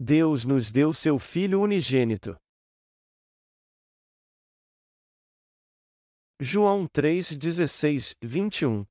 [0.00, 2.36] Deus nos deu seu Filho unigênito.
[6.38, 8.86] João 3, 16, 21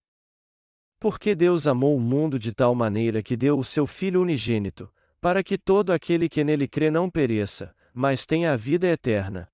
[0.99, 5.41] Porque Deus amou o mundo de tal maneira que deu o seu Filho unigênito, para
[5.41, 9.49] que todo aquele que nele crê não pereça, mas tenha a vida eterna.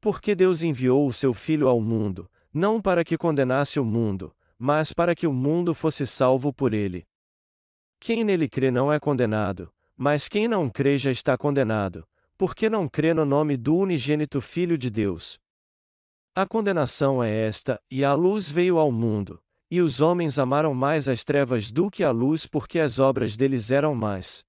[0.00, 4.94] Porque Deus enviou o seu Filho ao mundo, não para que condenasse o mundo, mas
[4.94, 7.06] para que o mundo fosse salvo por ele.
[8.00, 12.88] Quem nele crê não é condenado, mas quem não crê já está condenado, porque não
[12.88, 15.38] crê no nome do unigênito Filho de Deus.
[16.34, 19.40] A condenação é esta: e a luz veio ao mundo,
[19.70, 23.70] e os homens amaram mais as trevas do que a luz porque as obras deles
[23.70, 24.44] eram mais.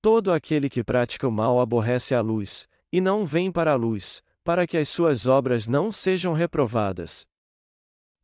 [0.00, 4.22] Todo aquele que pratica o mal aborrece a luz, e não vem para a luz,
[4.42, 7.26] para que as suas obras não sejam reprovadas.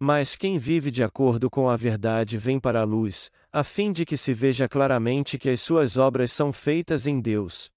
[0.04, 4.04] Mas quem vive de acordo com a verdade vem para a luz, a fim de
[4.04, 7.70] que se veja claramente que as suas obras são feitas em Deus.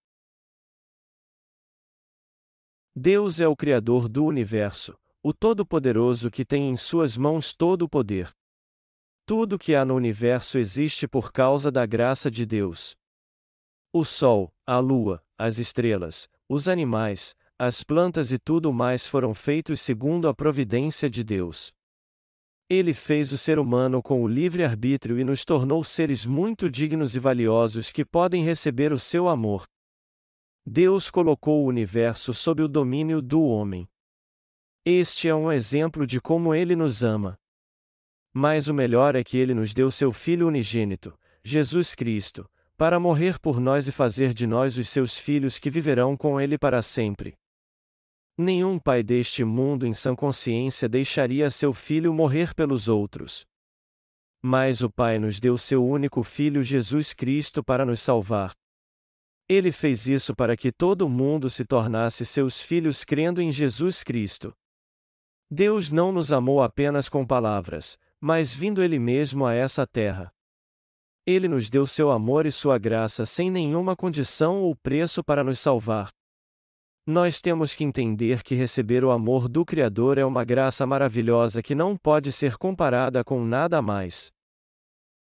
[2.96, 7.90] Deus é o Criador do universo, o Todo-Poderoso que tem em suas mãos todo o
[7.90, 8.32] poder.
[9.24, 12.98] Tudo que há no universo existe por causa da graça de Deus.
[13.94, 19.80] O Sol, a Lua, as estrelas, os animais, as plantas e tudo mais foram feitos
[19.80, 21.72] segundo a providência de Deus.
[22.68, 27.20] Ele fez o ser humano com o livre-arbítrio e nos tornou seres muito dignos e
[27.20, 29.66] valiosos que podem receber o seu amor.
[30.66, 33.88] Deus colocou o universo sob o domínio do homem.
[34.84, 37.38] Este é um exemplo de como ele nos ama.
[38.34, 43.40] Mas o melhor é que ele nos deu seu Filho unigênito, Jesus Cristo, para morrer
[43.40, 47.38] por nós e fazer de nós os seus filhos que viverão com ele para sempre.
[48.38, 53.46] Nenhum pai deste mundo em sã consciência deixaria seu filho morrer pelos outros.
[54.44, 58.52] Mas o Pai nos deu seu único Filho Jesus Cristo para nos salvar.
[59.48, 64.54] Ele fez isso para que todo mundo se tornasse seus filhos crendo em Jesus Cristo.
[65.50, 70.30] Deus não nos amou apenas com palavras, mas vindo Ele mesmo a essa terra.
[71.26, 75.60] Ele nos deu seu amor e sua graça sem nenhuma condição ou preço para nos
[75.60, 76.10] salvar.
[77.08, 81.76] Nós temos que entender que receber o amor do Criador é uma graça maravilhosa que
[81.76, 84.32] não pode ser comparada com nada mais.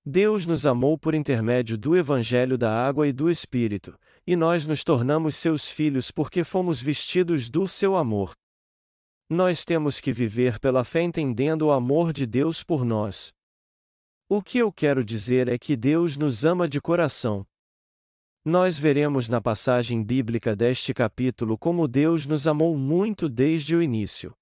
[0.05, 3.97] Deus nos amou por intermédio do Evangelho da Água e do Espírito,
[4.27, 8.33] e nós nos tornamos seus filhos porque fomos vestidos do seu amor.
[9.31, 13.33] Nós temos que viver pela fé entendendo o amor de Deus por nós.
[14.29, 17.47] O que eu quero dizer é que Deus nos ama de coração.
[18.49, 24.33] Nós veremos na passagem bíblica deste capítulo como Deus nos amou muito desde o início.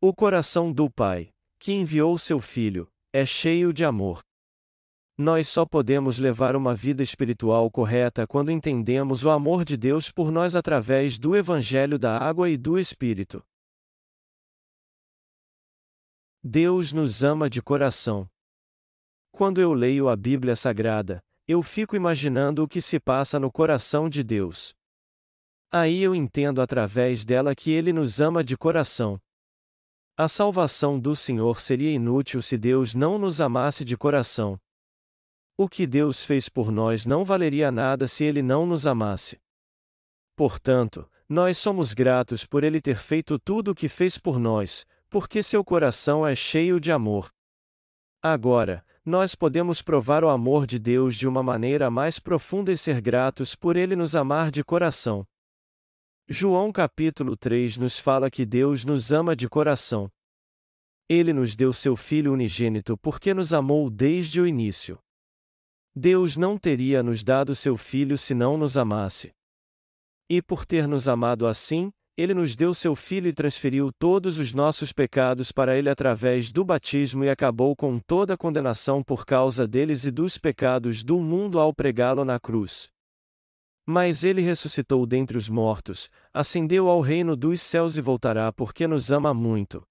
[0.00, 4.20] O coração do Pai, que enviou seu Filho, é cheio de amor.
[5.18, 10.30] Nós só podemos levar uma vida espiritual correta quando entendemos o amor de Deus por
[10.30, 13.42] nós através do Evangelho da Água e do Espírito.
[16.40, 18.30] Deus nos ama de coração.
[19.32, 24.06] Quando eu leio a Bíblia Sagrada, eu fico imaginando o que se passa no coração
[24.06, 24.76] de Deus.
[25.72, 29.18] Aí eu entendo através dela que Ele nos ama de coração.
[30.14, 34.60] A salvação do Senhor seria inútil se Deus não nos amasse de coração.
[35.56, 39.40] O que Deus fez por nós não valeria nada se Ele não nos amasse.
[40.36, 45.42] Portanto, nós somos gratos por Ele ter feito tudo o que fez por nós, porque
[45.42, 47.32] seu coração é cheio de amor.
[48.22, 53.00] Agora, nós podemos provar o amor de Deus de uma maneira mais profunda e ser
[53.00, 55.24] gratos por Ele nos amar de coração.
[56.28, 60.10] João capítulo 3 nos fala que Deus nos ama de coração.
[61.08, 64.98] Ele nos deu seu Filho unigênito porque nos amou desde o início.
[65.94, 69.32] Deus não teria nos dado seu Filho se não nos amasse.
[70.28, 74.52] E por ter nos amado assim, ele nos deu seu Filho e transferiu todos os
[74.52, 79.68] nossos pecados para ele através do batismo e acabou com toda a condenação por causa
[79.68, 82.90] deles e dos pecados do mundo ao pregá-lo na cruz.
[83.86, 89.12] Mas ele ressuscitou dentre os mortos, ascendeu ao reino dos céus e voltará porque nos
[89.12, 89.86] ama muito.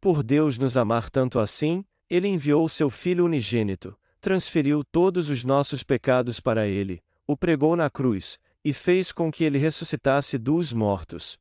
[0.00, 5.84] Por Deus nos amar tanto assim, ele enviou seu Filho unigênito, transferiu todos os nossos
[5.84, 11.38] pecados para ele, o pregou na cruz, e fez com que ele ressuscitasse dos mortos.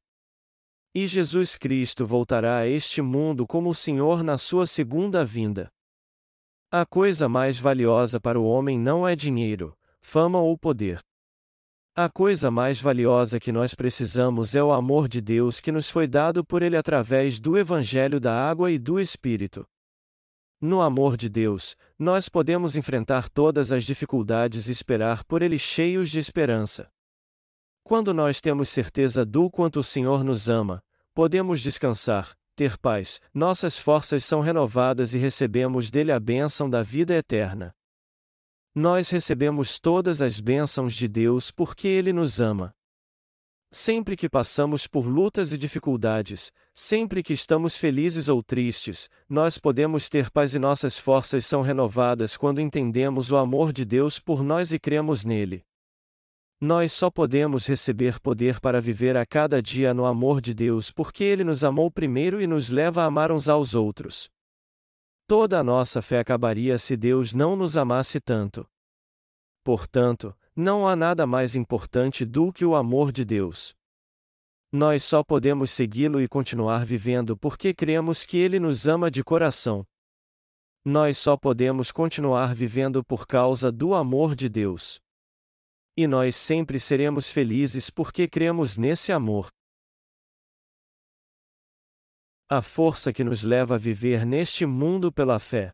[0.96, 5.70] E Jesus Cristo voltará a este mundo como o Senhor na sua segunda vinda.
[6.72, 11.02] A coisa mais valiosa para o homem não é dinheiro, fama ou poder.
[11.94, 16.08] A coisa mais valiosa que nós precisamos é o amor de Deus que nos foi
[16.08, 19.68] dado por Ele através do Evangelho da Água e do Espírito.
[20.62, 26.10] No amor de Deus, nós podemos enfrentar todas as dificuldades e esperar por Ele cheios
[26.10, 26.90] de esperança.
[27.88, 33.80] Quando nós temos certeza do quanto o Senhor nos ama, podemos descansar, ter paz, nossas
[33.80, 37.74] forças são renovadas e recebemos dele a bênção da vida eterna.
[38.76, 42.76] Nós recebemos todas as bênçãos de Deus porque Ele nos ama.
[43.72, 50.10] Sempre que passamos por lutas e dificuldades, sempre que estamos felizes ou tristes, nós podemos
[50.10, 54.74] ter paz e nossas forças são renovadas quando entendemos o amor de Deus por nós
[54.74, 55.64] e cremos nele.
[56.60, 61.24] Nós só podemos receber poder para viver a cada dia no amor de Deus porque
[61.24, 64.28] Ele nos amou primeiro e nos leva a amar uns aos outros.
[65.28, 68.68] Toda a nossa fé acabaria se Deus não nos amasse tanto.
[69.64, 73.76] Portanto, não há nada mais importante do que o amor de Deus.
[74.72, 79.86] Nós só podemos segui-lo e continuar vivendo porque cremos que ele nos ama de coração.
[80.84, 85.00] Nós só podemos continuar vivendo por causa do amor de Deus.
[86.00, 89.50] E nós sempre seremos felizes porque cremos nesse amor.
[92.48, 95.74] A força que nos leva a viver neste mundo pela fé.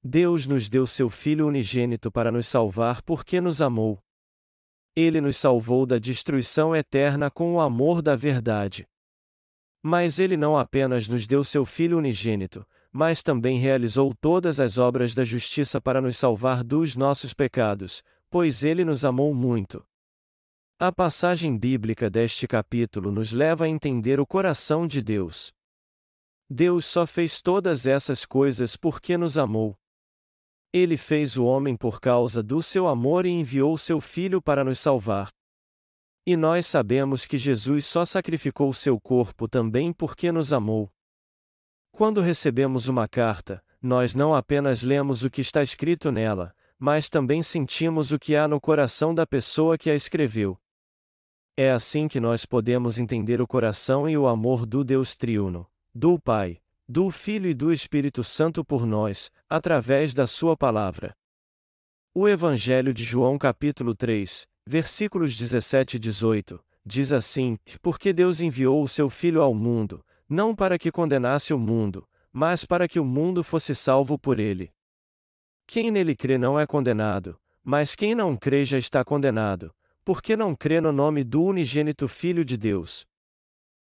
[0.00, 3.98] Deus nos deu seu Filho unigênito para nos salvar porque nos amou.
[4.94, 8.86] Ele nos salvou da destruição eterna com o amor da verdade.
[9.82, 15.16] Mas ele não apenas nos deu seu Filho unigênito, mas também realizou todas as obras
[15.16, 19.86] da justiça para nos salvar dos nossos pecados, pois ele nos amou muito.
[20.78, 25.52] A passagem bíblica deste capítulo nos leva a entender o coração de Deus.
[26.48, 29.76] Deus só fez todas essas coisas porque nos amou.
[30.72, 34.78] Ele fez o homem por causa do seu amor e enviou seu Filho para nos
[34.78, 35.30] salvar.
[36.26, 40.90] E nós sabemos que Jesus só sacrificou seu corpo também porque nos amou.
[41.92, 47.42] Quando recebemos uma carta, nós não apenas lemos o que está escrito nela, mas também
[47.42, 50.58] sentimos o que há no coração da pessoa que a escreveu.
[51.56, 56.20] É assim que nós podemos entender o coração e o amor do Deus triuno, do
[56.20, 61.16] Pai, do Filho e do Espírito Santo por nós, através da Sua palavra.
[62.14, 68.82] O Evangelho de João, capítulo 3, versículos 17 e 18, diz assim: Porque Deus enviou
[68.82, 73.04] o seu Filho ao mundo, não para que condenasse o mundo, mas para que o
[73.04, 74.70] mundo fosse salvo por ele.
[75.66, 79.74] Quem nele crê não é condenado, mas quem não crê já está condenado,
[80.04, 83.04] porque não crê no nome do unigênito Filho de Deus.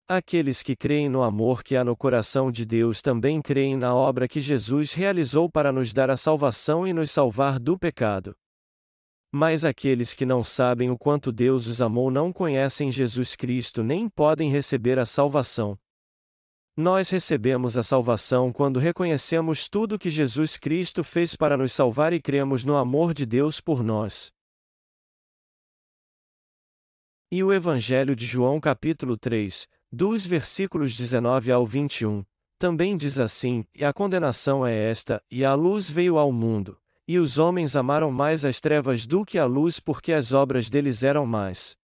[0.07, 4.25] Aqueles que creem no amor que há no coração de Deus também creem na obra
[4.25, 8.33] que Jesus realizou para nos dar a salvação e nos salvar do pecado.
[9.29, 14.07] Mas aqueles que não sabem o quanto Deus os amou não conhecem Jesus Cristo nem
[14.07, 15.77] podem receber a salvação.
[16.79, 22.21] Nós recebemos a salvação quando reconhecemos tudo que Jesus Cristo fez para nos salvar e
[22.21, 24.31] cremos no amor de Deus por nós.
[27.31, 32.23] E o Evangelho de João, capítulo 3, dos versículos 19 ao 21,
[32.59, 37.17] também diz assim: E a condenação é esta, e a luz veio ao mundo, e
[37.17, 41.25] os homens amaram mais as trevas do que a luz porque as obras deles eram
[41.25, 41.75] mais.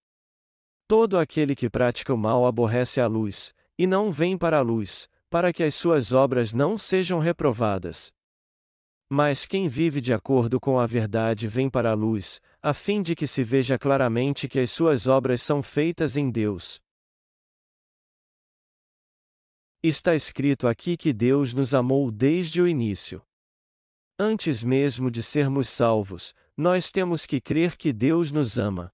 [0.87, 5.09] Todo aquele que pratica o mal aborrece a luz, e não vem para a luz,
[5.29, 8.13] para que as suas obras não sejam reprovadas.
[9.09, 13.15] Mas quem vive de acordo com a verdade vem para a luz, a fim de
[13.15, 16.81] que se veja claramente que as suas obras são feitas em Deus.
[19.83, 23.21] Está escrito aqui que Deus nos amou desde o início.
[24.17, 28.93] Antes mesmo de sermos salvos, nós temos que crer que Deus nos ama.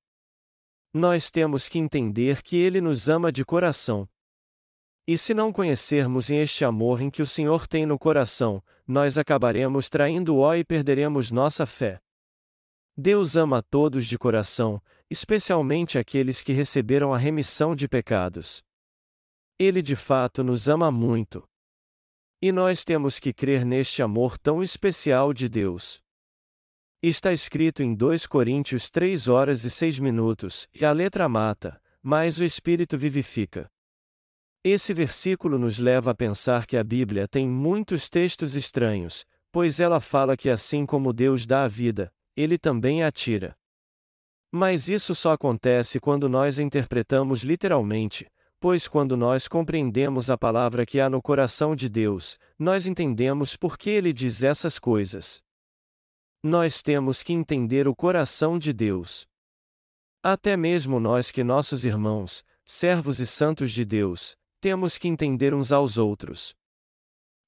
[0.93, 4.09] Nós temos que entender que Ele nos ama de coração.
[5.11, 9.89] E se não conhecermos este amor em que o Senhor tem no coração, nós acabaremos
[9.89, 11.99] traindo-o e perderemos nossa fé.
[12.95, 18.61] Deus ama todos de coração, especialmente aqueles que receberam a remissão de pecados.
[19.57, 21.43] Ele de fato nos ama muito.
[22.39, 26.03] E nós temos que crer neste amor tão especial de Deus.
[27.01, 32.37] Está escrito em 2 Coríntios 3 horas e 6 minutos, e a letra mata, mas
[32.37, 33.71] o Espírito vivifica.
[34.71, 39.99] Esse versículo nos leva a pensar que a Bíblia tem muitos textos estranhos, pois ela
[39.99, 43.57] fala que assim como Deus dá a vida, ele também a tira.
[44.51, 48.27] Mas isso só acontece quando nós interpretamos literalmente,
[48.61, 53.77] Pois quando nós compreendemos a palavra que há no coração de Deus, nós entendemos por
[53.77, 55.41] que ele diz essas coisas.
[56.43, 59.25] Nós temos que entender o coração de Deus.
[60.21, 65.71] Até mesmo nós que nossos irmãos, servos e santos de Deus, temos que entender uns
[65.71, 66.55] aos outros.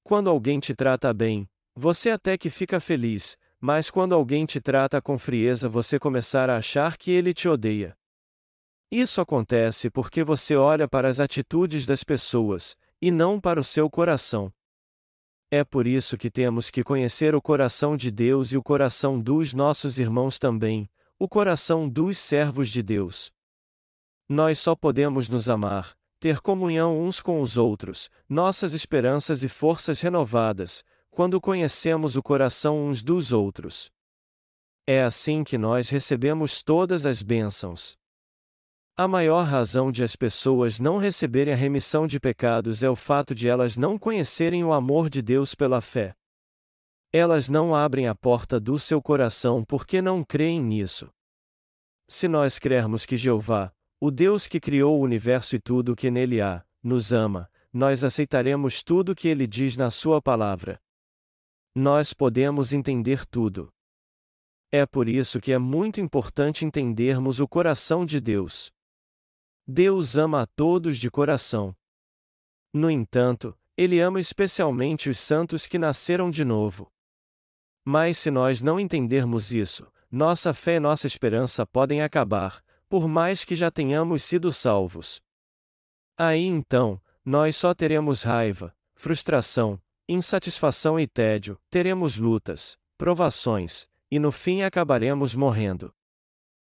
[0.02, 5.00] Quando alguém te trata bem, Você até que fica feliz, mas quando alguém te trata
[5.00, 7.96] com frieza você começar a achar que ele te odeia.
[8.90, 13.88] Isso acontece porque você olha para as atitudes das pessoas, e não para o seu
[13.88, 14.52] coração.
[15.50, 19.54] É por isso que temos que conhecer o coração de Deus e o coração dos
[19.54, 23.32] nossos irmãos também, o coração dos servos de Deus.
[24.28, 30.00] Nós só podemos nos amar, ter comunhão uns com os outros, nossas esperanças e forças
[30.00, 33.90] renovadas, quando conhecemos o coração uns dos outros.
[34.86, 37.96] É assim que nós recebemos todas as bênçãos.
[38.96, 43.34] A maior razão de as pessoas não receberem a remissão de pecados é o fato
[43.34, 46.14] de elas não conhecerem o amor de Deus pela fé.
[47.12, 51.10] Elas não abrem a porta do seu coração porque não creem nisso.
[52.06, 53.72] Se nós crermos que Jeová,
[54.04, 58.02] o Deus que criou o universo e tudo o que nele há, nos ama, nós
[58.02, 60.82] aceitaremos tudo o que ele diz na sua palavra.
[61.72, 63.72] Nós podemos entender tudo.
[64.72, 68.72] É por isso que é muito importante entendermos o coração de Deus.
[69.64, 71.72] Deus ama a todos de coração.
[72.72, 76.92] No entanto, Ele ama especialmente os santos que nasceram de novo.
[77.84, 83.42] Mas se nós não entendermos isso, nossa fé e nossa esperança podem acabar, por mais
[83.42, 85.22] que já tenhamos sido salvos.
[86.14, 94.30] Aí então, nós só teremos raiva, frustração, insatisfação e tédio, teremos lutas, provações, e no
[94.30, 95.90] fim acabaremos morrendo.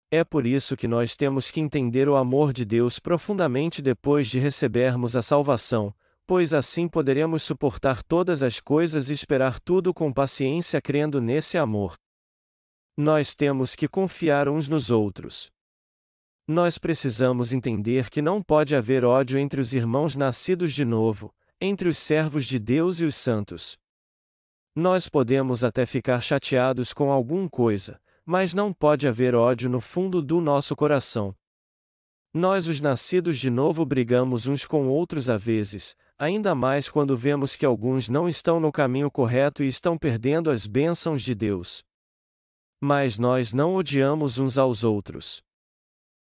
[0.10, 4.40] É por isso que nós temos que entender o amor de Deus profundamente depois de
[4.40, 5.94] recebermos a salvação,
[6.26, 11.98] pois assim poderemos suportar todas as coisas e esperar tudo com paciência crendo nesse amor.
[12.96, 15.54] Nós temos que confiar uns nos outros.
[16.48, 21.90] Nós precisamos entender que não pode haver ódio entre os irmãos nascidos de novo, entre
[21.90, 23.80] os servos de Deus e os santos.
[24.76, 30.22] Nós podemos até ficar chateados com alguma coisa, mas não pode haver ódio no fundo
[30.22, 31.36] do nosso coração.
[32.32, 37.56] Nós, os nascidos de novo, brigamos uns com outros às vezes, ainda mais quando vemos
[37.56, 41.84] que alguns não estão no caminho correto e estão perdendo as bênçãos de Deus.
[42.80, 45.44] Mas nós não odiamos uns aos outros.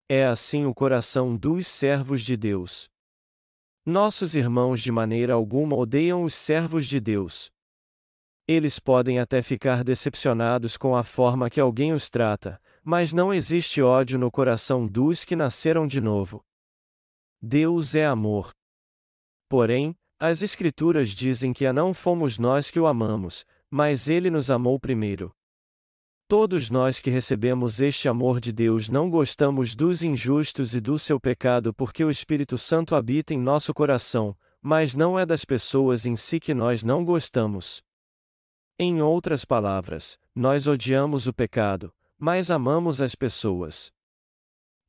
[0.07, 2.87] É assim o coração dos servos de Deus.
[3.83, 7.49] Nossos irmãos de maneira alguma odeiam os servos de Deus.
[8.47, 13.81] Eles podem até ficar decepcionados com a forma que alguém os trata, mas não existe
[13.81, 16.45] ódio no coração dos que nasceram de novo.
[17.41, 18.51] Deus é amor.
[19.49, 24.51] Porém, as Escrituras dizem que a não fomos nós que o amamos, mas ele nos
[24.51, 25.33] amou primeiro.
[26.27, 31.19] Todos nós que recebemos este amor de Deus não gostamos dos injustos e do seu
[31.19, 36.15] pecado porque o Espírito Santo habita em nosso coração, mas não é das pessoas em
[36.15, 37.83] si que nós não gostamos.
[38.79, 43.91] Em outras palavras, nós odiamos o pecado, mas amamos as pessoas.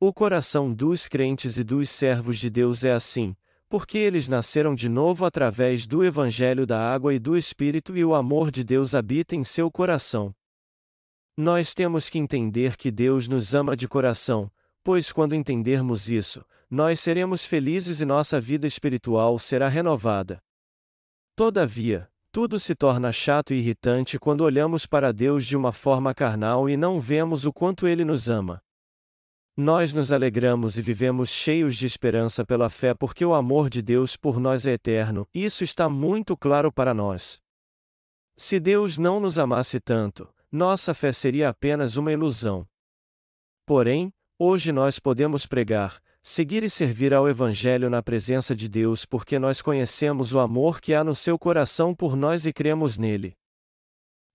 [0.01, 3.37] O coração dos crentes e dos servos de Deus é assim,
[3.69, 8.15] porque eles nasceram de novo através do Evangelho da Água e do Espírito e o
[8.15, 10.35] amor de Deus habita em seu coração.
[11.37, 14.51] Nós temos que entender que Deus nos ama de coração,
[14.83, 20.43] pois quando entendermos isso, nós seremos felizes e nossa vida espiritual será renovada.
[21.35, 26.71] Todavia, tudo se torna chato e irritante quando olhamos para Deus de uma forma carnal
[26.71, 28.63] e não vemos o quanto Ele nos ama.
[29.55, 34.17] Nós nos alegramos e vivemos cheios de esperança pela fé porque o amor de Deus
[34.17, 37.39] por nós é eterno, isso está muito claro para nós.
[38.37, 42.67] Se Deus não nos amasse tanto, nossa fé seria apenas uma ilusão.
[43.67, 49.39] Porém, hoje nós podemos pregar, Seguir e servir ao Evangelho na presença de Deus porque
[49.39, 53.37] nós conhecemos o amor que há no seu coração por nós e cremos nele.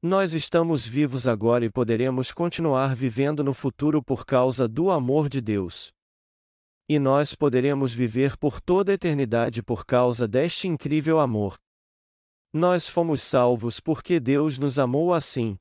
[0.01, 5.41] Nós estamos vivos agora e poderemos continuar vivendo no futuro por causa do amor de
[5.41, 5.91] Deus.
[6.87, 11.57] E nós poderemos viver por toda a eternidade por causa deste incrível amor.
[12.53, 15.57] Nós fomos salvos porque Deus nos amou assim.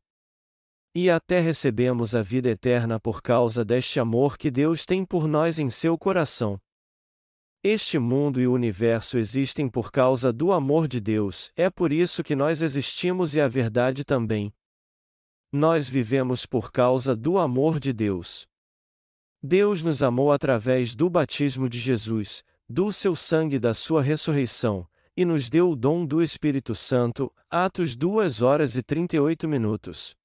[0.95, 5.59] E até recebemos a vida eterna por causa deste amor que Deus tem por nós
[5.59, 6.61] em seu coração.
[7.63, 12.25] Este mundo e o universo existem por causa do amor de Deus, é por isso
[12.25, 14.53] que nós existimos e a verdade também.
[15.53, 18.49] Nós vivemos por causa do amor de Deus.
[19.43, 24.89] Deus nos amou através do batismo de Jesus, do seu sangue e da sua ressurreição,
[25.17, 30.20] e nos deu o dom do Espírito Santo, Atos 2 horas e 38 minutos.